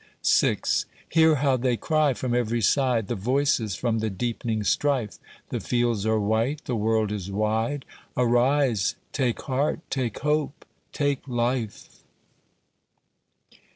VI 0.25 0.57
Hear 1.09 1.35
how 1.35 1.57
they 1.57 1.77
cry 1.77 2.15
from 2.15 2.33
every 2.33 2.59
side, 2.61 3.05
The 3.07 3.13
voices 3.13 3.75
from 3.75 3.99
the 3.99 4.09
deepening 4.09 4.63
strife! 4.63 5.19
The 5.49 5.59
fields 5.59 6.07
are 6.07 6.19
white, 6.19 6.65
the 6.65 6.75
world 6.75 7.11
is 7.11 7.31
wide; 7.31 7.85
Arise! 8.17 8.95
take 9.13 9.43
heart! 9.43 9.79
take 9.91 10.17
hope! 10.21 10.65
take 10.91 11.27
Life! 11.27 12.01